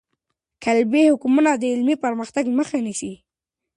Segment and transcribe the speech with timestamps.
[0.65, 3.13] قالبي حکمونه د علمي پرمختګ مخه نیسي.